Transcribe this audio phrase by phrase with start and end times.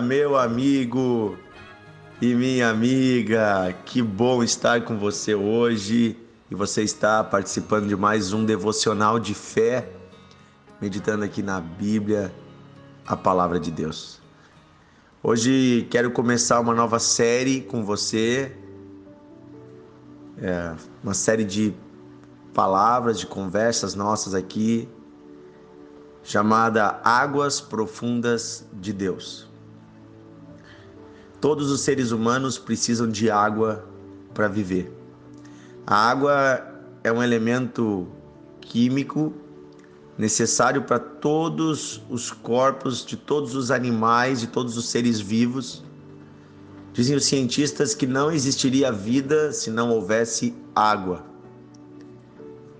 [0.00, 1.36] meu amigo
[2.20, 3.74] e minha amiga.
[3.84, 6.16] Que bom estar com você hoje
[6.50, 9.90] e você está participando de mais um devocional de fé,
[10.80, 12.32] meditando aqui na Bíblia,
[13.06, 14.20] a palavra de Deus.
[15.22, 18.56] Hoje quero começar uma nova série com você,
[20.38, 21.74] é, uma série de
[22.54, 24.88] palavras, de conversas nossas aqui
[26.22, 29.51] chamada Águas Profundas de Deus.
[31.42, 33.84] Todos os seres humanos precisam de água
[34.32, 34.92] para viver.
[35.84, 36.64] A água
[37.02, 38.06] é um elemento
[38.60, 39.34] químico
[40.16, 45.82] necessário para todos os corpos de todos os animais, de todos os seres vivos.
[46.92, 51.24] Dizem os cientistas que não existiria vida se não houvesse água.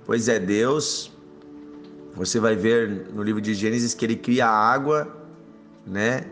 [0.06, 1.11] Pois é, Deus
[2.14, 5.12] você vai ver no livro de Gênesis que ele cria a água,
[5.84, 6.31] né?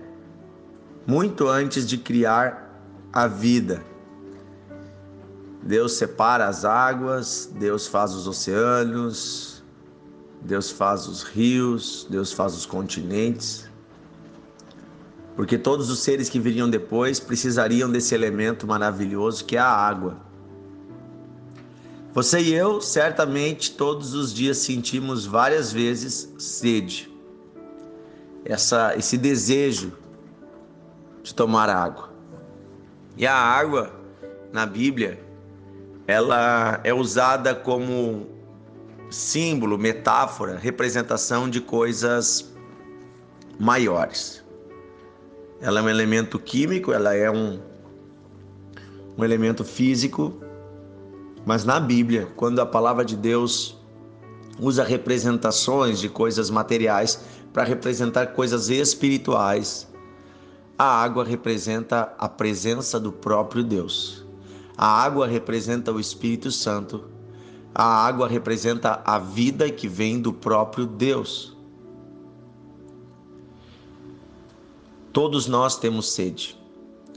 [1.07, 2.71] Muito antes de criar
[3.13, 3.83] a vida.
[5.63, 9.63] Deus separa as águas, Deus faz os oceanos,
[10.43, 13.69] Deus faz os rios, Deus faz os continentes.
[15.37, 20.17] Porque todos os seres que viriam depois precisariam desse elemento maravilhoso que é a água.
[22.13, 27.09] Você e eu, certamente, todos os dias sentimos várias vezes sede.
[28.45, 29.93] Essa, esse desejo
[31.23, 32.11] de tomar água.
[33.17, 33.93] E a água,
[34.53, 35.21] na Bíblia,
[36.07, 38.27] ela é usada como
[39.11, 42.53] símbolo, metáfora, representação de coisas
[43.59, 44.45] maiores.
[45.61, 47.61] Ela é um elemento químico, ela é um,
[49.19, 50.41] um elemento físico
[51.45, 53.79] mas na Bíblia, quando a palavra de Deus
[54.59, 59.89] usa representações de coisas materiais para representar coisas espirituais,
[60.81, 64.25] a água representa a presença do próprio Deus.
[64.79, 67.05] A água representa o Espírito Santo.
[67.75, 71.55] A água representa a vida que vem do próprio Deus.
[75.13, 76.59] Todos nós temos sede.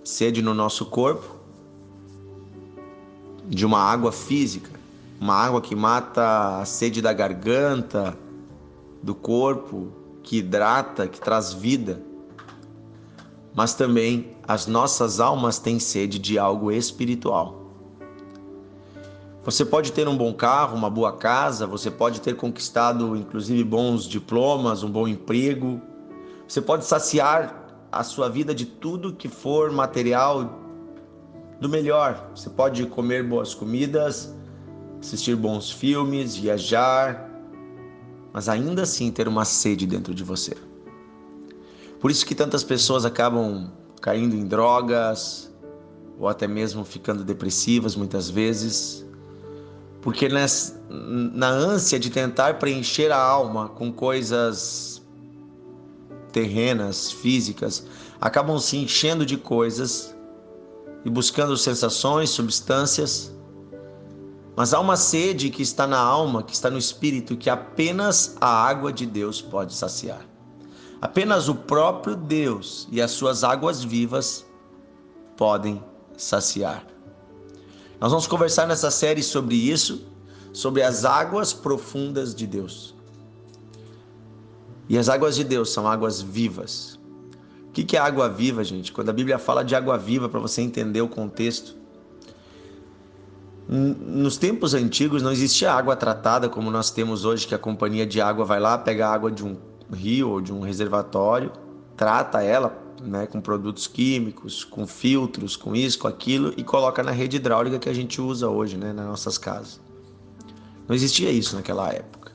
[0.03, 1.33] Sede no nosso corpo,
[3.47, 4.77] de uma água física,
[5.21, 8.17] uma água que mata a sede da garganta,
[9.01, 9.87] do corpo,
[10.21, 12.11] que hidrata, que traz vida.
[13.55, 17.63] Mas também as nossas almas têm sede de algo espiritual.
[19.43, 24.05] Você pode ter um bom carro, uma boa casa, você pode ter conquistado inclusive bons
[24.05, 25.81] diplomas, um bom emprego.
[26.47, 30.59] Você pode saciar a sua vida de tudo que for material
[31.59, 32.31] do melhor.
[32.33, 34.33] Você pode comer boas comidas,
[35.01, 37.29] assistir bons filmes, viajar,
[38.31, 40.55] mas ainda assim ter uma sede dentro de você.
[42.03, 43.71] Por isso que tantas pessoas acabam
[44.01, 45.49] caindo em drogas
[46.19, 49.05] ou até mesmo ficando depressivas muitas vezes,
[50.01, 55.01] porque nessa, na ânsia de tentar preencher a alma com coisas
[56.33, 57.87] terrenas, físicas,
[58.19, 60.13] acabam se enchendo de coisas
[61.05, 63.33] e buscando sensações, substâncias.
[64.57, 68.49] Mas há uma sede que está na alma, que está no espírito, que apenas a
[68.49, 70.32] água de Deus pode saciar.
[71.03, 74.45] Apenas o próprio Deus e as suas águas vivas
[75.35, 75.83] podem
[76.15, 76.87] saciar.
[77.99, 80.07] Nós vamos conversar nessa série sobre isso,
[80.53, 82.95] sobre as águas profundas de Deus.
[84.87, 86.97] E as águas de Deus são águas vivas.
[87.67, 88.93] O que é água viva, gente?
[88.93, 91.75] Quando a Bíblia fala de água viva, para você entender o contexto.
[93.67, 98.21] Nos tempos antigos não existia água tratada como nós temos hoje, que a companhia de
[98.21, 99.57] água vai lá, pega a água de um
[99.93, 101.51] rio ou de um reservatório,
[101.95, 107.11] trata ela né, com produtos químicos, com filtros, com isso, com aquilo e coloca na
[107.11, 109.79] rede hidráulica que a gente usa hoje né, nas nossas casas.
[110.87, 112.33] Não existia isso naquela época.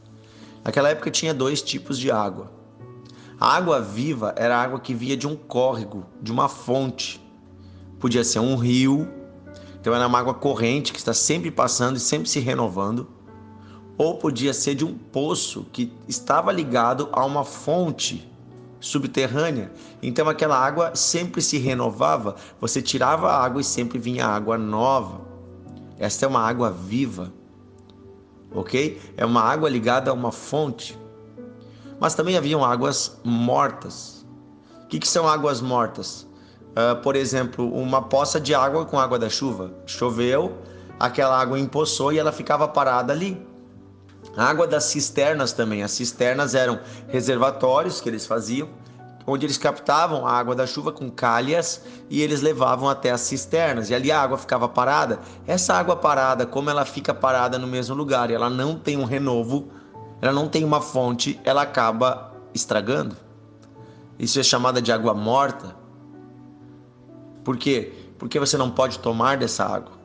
[0.65, 2.59] Naquela época tinha dois tipos de água
[3.41, 7.25] a água viva era a água que via de um córrego, de uma fonte.
[8.01, 9.09] Podia ser um rio,
[9.81, 13.07] então era uma água corrente que está sempre passando e sempre se renovando.
[13.99, 18.31] Ou podia ser de um poço que estava ligado a uma fonte
[18.81, 19.71] subterrânea.
[20.01, 25.21] Então aquela água sempre se renovava, você tirava a água e sempre vinha água nova.
[25.99, 27.33] Esta é uma água viva.
[28.55, 29.01] OK?
[29.17, 30.97] É uma água ligada a uma fonte
[32.01, 34.27] mas também haviam águas mortas.
[34.85, 36.27] O que, que são águas mortas?
[36.71, 39.73] Uh, por exemplo, uma poça de água com água da chuva.
[39.85, 40.57] Choveu,
[40.99, 43.45] aquela água empoçou e ela ficava parada ali.
[44.37, 45.83] A água das cisternas também.
[45.83, 46.79] As cisternas eram
[47.09, 48.69] reservatórios que eles faziam,
[49.27, 53.91] onde eles captavam a água da chuva com calhas e eles levavam até as cisternas.
[53.91, 55.21] E ali a água ficava parada.
[55.47, 59.05] Essa água parada, como ela fica parada no mesmo lugar e ela não tem um
[59.05, 59.69] renovo,
[60.21, 63.17] ela não tem uma fonte, ela acaba estragando.
[64.19, 65.77] Isso é chamada de água morta.
[67.45, 67.93] Por quê?
[68.19, 69.98] Porque você não pode tomar dessa água.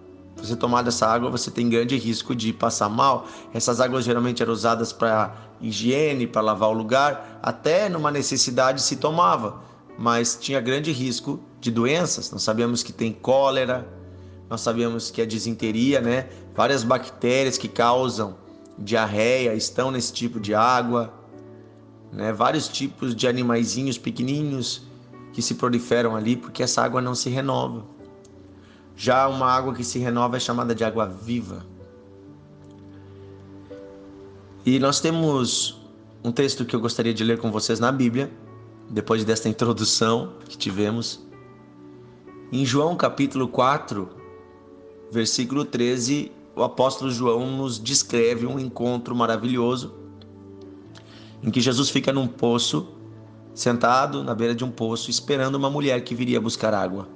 [0.44, 3.26] Você tomar dessa água, você tem grande risco de passar mal.
[3.54, 8.98] Essas águas geralmente eram usadas para higiene, para lavar o lugar, até numa necessidade se
[8.98, 9.62] tomava,
[9.98, 12.30] mas tinha grande risco de doenças.
[12.30, 13.88] Nós sabemos que tem cólera,
[14.50, 16.28] nós sabemos que a disenteria, né?
[16.54, 18.36] Várias bactérias que causam
[18.78, 21.14] diarreia estão nesse tipo de água,
[22.12, 22.34] né?
[22.34, 24.82] Vários tipos de animaizinhos pequenininhos
[25.32, 27.93] que se proliferam ali porque essa água não se renova.
[28.96, 31.66] Já uma água que se renova é chamada de água viva.
[34.66, 35.82] E nós temos
[36.24, 38.32] um texto que eu gostaria de ler com vocês na Bíblia,
[38.90, 41.26] depois desta introdução que tivemos.
[42.52, 44.08] Em João capítulo 4,
[45.12, 49.94] versículo 13, o apóstolo João nos descreve um encontro maravilhoso
[51.44, 52.88] em que Jesus fica num poço,
[53.54, 57.08] sentado na beira de um poço, esperando uma mulher que viria buscar água.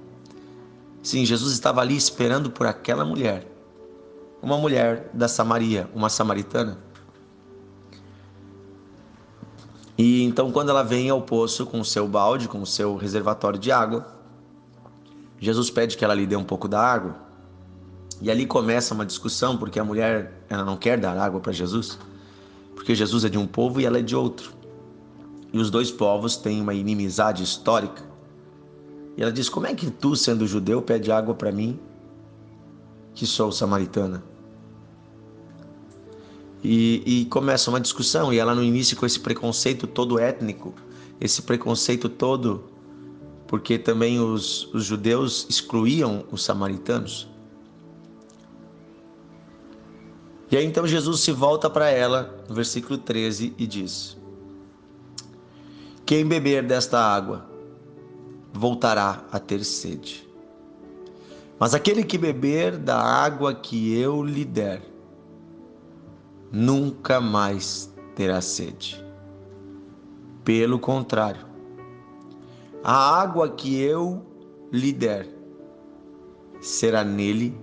[1.07, 3.47] Sim, Jesus estava ali esperando por aquela mulher.
[4.41, 6.79] Uma mulher da Samaria, uma samaritana.
[9.97, 13.57] E então, quando ela vem ao poço com o seu balde, com o seu reservatório
[13.57, 14.05] de água,
[15.39, 17.15] Jesus pede que ela lhe dê um pouco da água.
[18.19, 21.97] E ali começa uma discussão, porque a mulher ela não quer dar água para Jesus,
[22.75, 24.51] porque Jesus é de um povo e ela é de outro.
[25.53, 28.06] E os dois povos têm uma inimizade histórica.
[29.17, 31.79] E ela diz: Como é que tu, sendo judeu, pede água para mim,
[33.15, 34.23] que sou samaritana?
[36.63, 40.73] E, e, começa uma discussão, e ela no início com esse preconceito todo étnico,
[41.19, 42.65] esse preconceito todo,
[43.47, 47.27] porque também os, os judeus excluíam os samaritanos.
[50.49, 54.17] E aí então Jesus se volta para ela, no versículo 13, e diz:
[56.05, 57.56] Quem beber desta água,
[58.57, 60.27] voltará a ter sede.
[61.59, 64.81] Mas aquele que beber da água que eu lhe der,
[66.51, 69.03] nunca mais terá sede.
[70.43, 71.45] Pelo contrário,
[72.83, 74.25] a água que eu
[74.71, 75.27] lhe der
[76.61, 77.59] será nele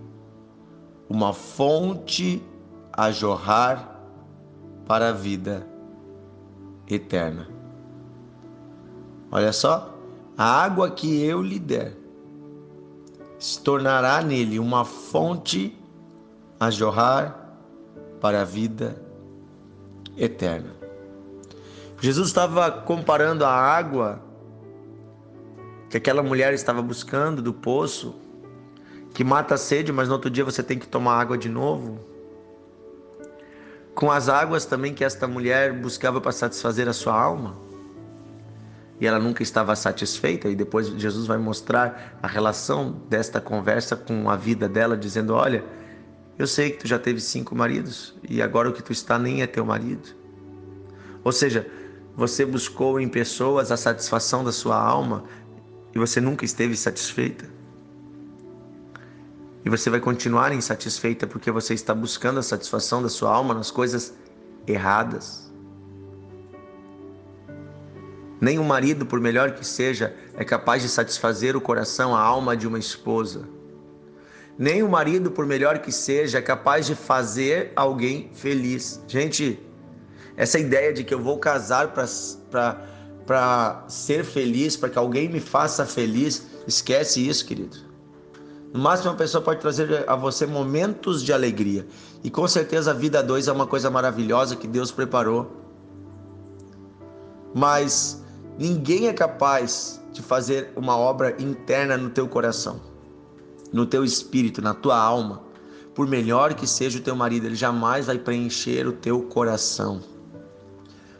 [1.08, 2.43] uma fonte
[2.93, 4.00] a jorrar
[4.87, 5.67] para a vida
[6.88, 7.49] eterna.
[9.31, 9.94] Olha só,
[10.36, 11.92] a água que eu lhe der
[13.38, 15.76] se tornará nele uma fonte
[16.58, 17.56] a jorrar
[18.20, 18.96] para a vida
[20.16, 20.70] eterna.
[22.00, 24.20] Jesus estava comparando a água
[25.88, 28.14] que aquela mulher estava buscando do poço,
[29.12, 32.00] que mata a sede, mas no outro dia você tem que tomar água de novo,
[33.94, 37.54] com as águas também que esta mulher buscava para satisfazer a sua alma
[39.04, 44.30] e ela nunca estava satisfeita, e depois Jesus vai mostrar a relação desta conversa com
[44.30, 45.62] a vida dela, dizendo: Olha,
[46.38, 49.43] eu sei que tu já teve cinco maridos e agora o que tu está nem
[49.43, 50.08] é teu marido.
[51.22, 51.67] Ou seja,
[52.17, 55.24] você buscou em pessoas a satisfação da sua alma
[55.94, 57.44] e você nunca esteve satisfeita.
[59.67, 63.70] E você vai continuar insatisfeita porque você está buscando a satisfação da sua alma nas
[63.70, 64.14] coisas
[64.67, 65.44] erradas.
[68.44, 72.55] Nem o marido, por melhor que seja, é capaz de satisfazer o coração, a alma
[72.55, 73.48] de uma esposa.
[74.58, 79.01] Nem o marido, por melhor que seja, é capaz de fazer alguém feliz.
[79.08, 79.58] Gente,
[80.36, 85.86] essa ideia de que eu vou casar para ser feliz, para que alguém me faça
[85.86, 87.79] feliz, esquece isso, querido.
[88.74, 91.86] No máximo, uma pessoa pode trazer a você momentos de alegria.
[92.22, 95.51] E com certeza a vida a dois é uma coisa maravilhosa que Deus preparou.
[97.55, 98.22] Mas
[98.58, 102.81] Ninguém é capaz de fazer uma obra interna no teu coração,
[103.73, 105.43] no teu espírito, na tua alma.
[105.93, 110.01] Por melhor que seja o teu marido, ele jamais vai preencher o teu coração.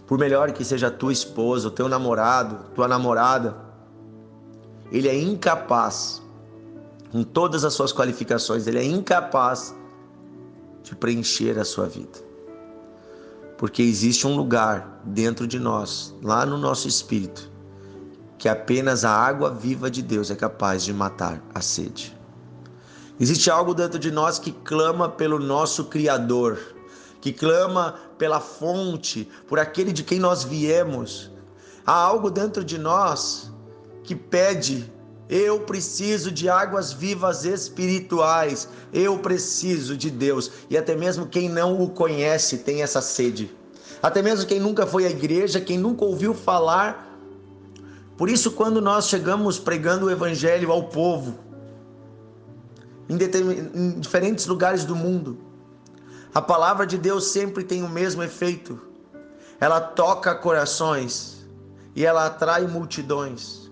[0.07, 3.57] Por melhor que seja a tua esposa, o teu namorado, tua namorada,
[4.93, 6.23] ele é incapaz,
[7.11, 9.75] com todas as suas qualificações, ele é incapaz
[10.85, 12.34] de preencher a sua vida
[13.57, 17.51] porque existe um lugar dentro de nós, lá no nosso espírito,
[18.39, 22.17] que apenas a água viva de Deus é capaz de matar a sede.
[23.19, 26.59] Existe algo dentro de nós que clama pelo nosso Criador,
[27.21, 31.31] que clama pela fonte, por aquele de quem nós viemos.
[31.87, 33.53] Há algo dentro de nós
[34.03, 34.93] que pede
[35.29, 38.69] eu preciso de águas vivas espirituais.
[38.93, 40.51] Eu preciso de Deus.
[40.69, 43.51] E até mesmo quem não o conhece tem essa sede.
[44.03, 47.19] Até mesmo quem nunca foi à igreja, quem nunca ouviu falar.
[48.19, 51.39] Por isso, quando nós chegamos pregando o evangelho ao povo,
[53.09, 55.39] em, em diferentes lugares do mundo,
[56.35, 58.79] a palavra de Deus sempre tem o mesmo efeito.
[59.59, 61.47] Ela toca corações
[61.97, 63.64] e ela atrai multidões.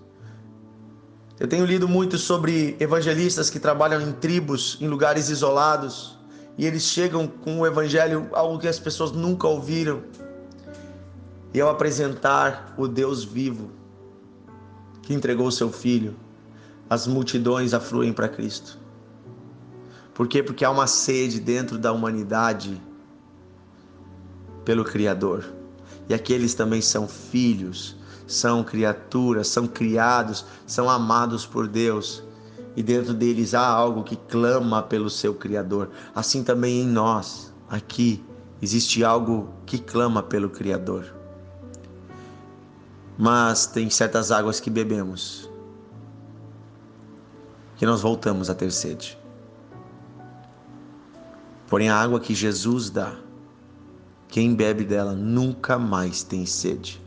[1.39, 6.17] Eu tenho lido muito sobre evangelistas que trabalham em tribos, em lugares isolados,
[6.57, 10.03] e eles chegam com o evangelho, algo que as pessoas nunca ouviram.
[11.51, 13.71] E ao apresentar o Deus vivo,
[15.01, 16.15] que entregou o seu filho,
[16.87, 18.77] as multidões afluem para Cristo.
[20.13, 20.43] Por quê?
[20.43, 22.79] Porque há uma sede dentro da humanidade
[24.63, 25.43] pelo Criador.
[26.07, 32.23] E aqueles também são filhos são criaturas, são criados, são amados por Deus.
[32.75, 35.89] E dentro deles há algo que clama pelo seu Criador.
[36.15, 38.23] Assim também em nós, aqui,
[38.61, 41.13] existe algo que clama pelo Criador.
[43.17, 45.53] Mas tem certas águas que bebemos
[47.83, 49.17] que nós voltamos a ter sede.
[51.67, 53.13] Porém, a água que Jesus dá,
[54.29, 57.02] quem bebe dela nunca mais tem sede.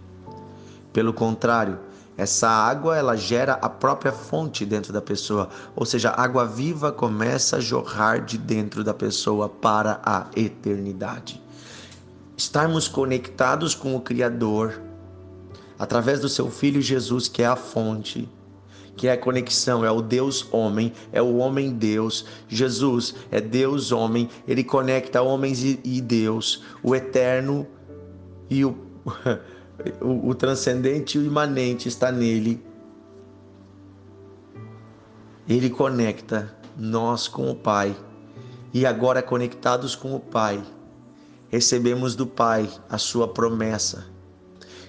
[0.97, 1.79] Pelo contrário,
[2.17, 6.91] essa água ela gera a própria fonte dentro da pessoa, ou seja, a água viva
[6.91, 11.43] começa a jorrar de dentro da pessoa para a eternidade.
[12.35, 14.81] Estarmos conectados com o Criador
[15.79, 18.27] através do seu Filho Jesus, que é a fonte,
[18.97, 22.25] que é a conexão, é o Deus homem, é o homem Deus.
[22.49, 27.67] Jesus é Deus homem, ele conecta homens e Deus, o eterno
[28.49, 28.75] e o
[30.01, 32.65] o, o transcendente e o imanente está nele.
[35.49, 37.97] Ele conecta nós com o Pai.
[38.73, 40.63] E agora, conectados com o Pai,
[41.49, 44.07] recebemos do Pai a sua promessa.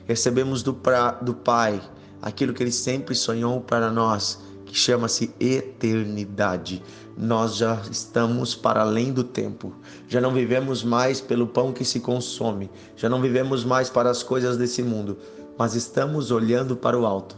[0.06, 1.82] Recebemos do, pra, do Pai
[2.22, 6.84] aquilo que ele sempre sonhou para nós, que chama-se eternidade
[7.18, 9.74] nós já estamos para além do tempo.
[10.08, 14.22] Já não vivemos mais pelo pão que se consome, já não vivemos mais para as
[14.22, 15.18] coisas desse mundo,
[15.58, 17.36] mas estamos olhando para o alto,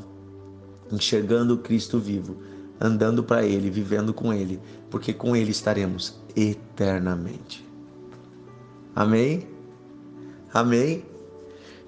[0.92, 2.38] enxergando Cristo vivo,
[2.80, 4.60] andando para Ele, vivendo com Ele,
[4.90, 7.66] porque com Ele estaremos eternamente.
[8.94, 9.48] Amém?
[10.54, 11.06] Amém?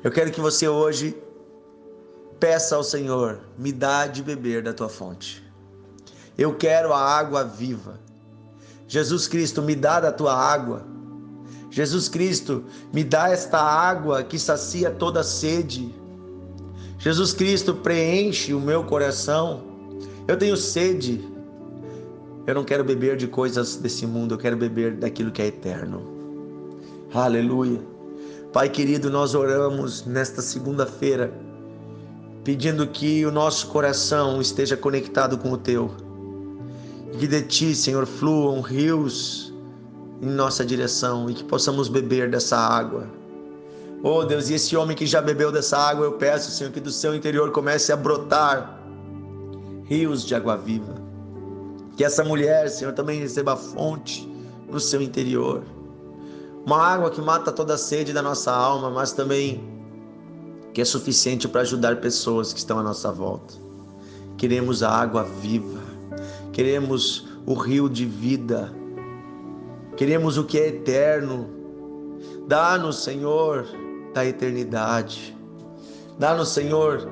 [0.01, 1.15] Eu quero que você hoje
[2.41, 5.43] peça ao Senhor, me dá de beber da tua fonte.
[6.35, 7.99] Eu quero a água viva.
[8.87, 10.83] Jesus Cristo, me dá da tua água.
[11.69, 15.93] Jesus Cristo, me dá esta água que sacia toda sede.
[16.97, 19.63] Jesus Cristo, preenche o meu coração.
[20.27, 21.23] Eu tenho sede.
[22.47, 26.01] Eu não quero beber de coisas desse mundo, eu quero beber daquilo que é eterno.
[27.13, 27.79] Aleluia.
[28.51, 31.31] Pai querido, nós oramos nesta segunda-feira,
[32.43, 35.91] pedindo que o nosso coração esteja conectado com o teu
[37.17, 39.53] que de ti, Senhor, fluam rios
[40.21, 43.07] em nossa direção e que possamos beber dessa água.
[44.03, 46.91] Oh Deus, e esse homem que já bebeu dessa água, eu peço, Senhor, que do
[46.91, 48.81] seu interior comece a brotar
[49.85, 50.95] rios de água viva.
[51.95, 54.27] Que essa mulher, Senhor, também receba fonte
[54.67, 55.61] no seu interior.
[56.65, 59.70] Uma água que mata toda a sede da nossa alma, mas também
[60.73, 63.53] que é suficiente para ajudar pessoas que estão à nossa volta.
[64.37, 65.91] Queremos a água viva
[66.51, 68.71] queremos o rio de vida,
[69.95, 71.49] queremos o que é eterno.
[72.47, 73.65] Dá-nos, Senhor,
[74.13, 75.35] da eternidade.
[76.19, 77.09] Dá-nos, Senhor,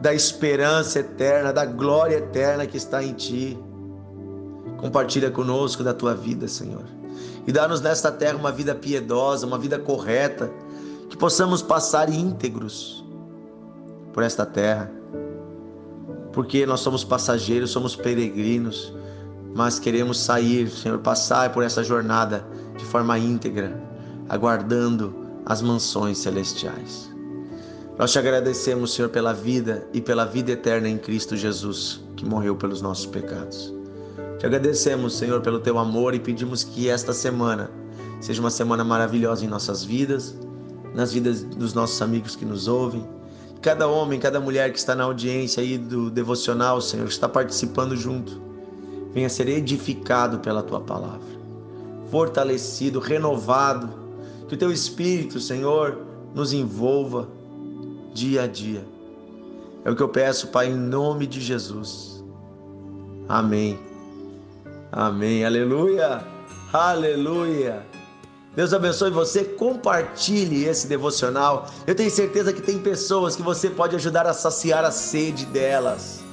[0.00, 3.58] da esperança eterna, da glória eterna que está em Ti.
[4.78, 6.84] Compartilha conosco da Tua vida, Senhor.
[7.46, 10.50] E dá-nos nesta terra uma vida piedosa, uma vida correta,
[11.16, 13.02] que possamos passar íntegros
[14.12, 14.90] por esta terra
[16.30, 18.92] porque nós somos passageiros, somos peregrinos,
[19.54, 22.46] mas queremos sair, Senhor, passar por essa jornada
[22.76, 23.82] de forma íntegra,
[24.28, 25.14] aguardando
[25.46, 27.10] as mansões celestiais.
[27.98, 32.54] Nós te agradecemos, Senhor, pela vida e pela vida eterna em Cristo Jesus, que morreu
[32.56, 33.72] pelos nossos pecados.
[34.38, 37.70] Te agradecemos, Senhor, pelo teu amor e pedimos que esta semana
[38.20, 40.36] seja uma semana maravilhosa em nossas vidas,
[40.96, 43.06] nas vidas dos nossos amigos que nos ouvem
[43.66, 48.40] cada homem, cada mulher que está na audiência aí do devocional, Senhor, está participando junto,
[49.12, 51.26] venha ser edificado pela tua palavra,
[52.08, 53.88] fortalecido, renovado,
[54.46, 55.98] que o teu Espírito, Senhor,
[56.32, 57.28] nos envolva
[58.14, 58.84] dia a dia,
[59.84, 62.24] É o que eu peço, Pai, em nome de Jesus.
[63.28, 63.78] Amém.
[64.92, 65.44] Amém.
[65.44, 66.24] Aleluia.
[66.72, 67.84] Aleluia.
[68.56, 71.66] Deus abençoe você, compartilhe esse devocional.
[71.86, 76.24] Eu tenho certeza que tem pessoas que você pode ajudar a saciar a sede delas.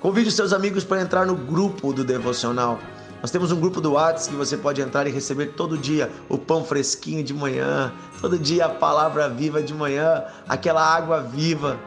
[0.00, 2.80] Convide os seus amigos para entrar no grupo do devocional.
[3.22, 6.36] Nós temos um grupo do WhatsApp que você pode entrar e receber todo dia o
[6.36, 11.78] pão fresquinho de manhã, todo dia a palavra viva de manhã, aquela água viva.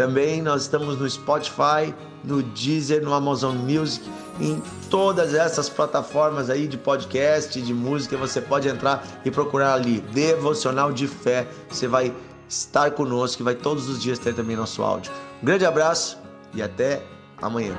[0.00, 4.08] Também nós estamos no Spotify, no Deezer, no Amazon Music
[4.40, 10.00] em todas essas plataformas aí de podcast, de música, você pode entrar e procurar ali
[10.00, 11.46] Devocional de Fé.
[11.68, 12.14] Você vai
[12.48, 15.12] estar conosco e vai todos os dias ter também nosso áudio.
[15.42, 16.16] Um grande abraço
[16.54, 17.02] e até
[17.42, 17.76] amanhã.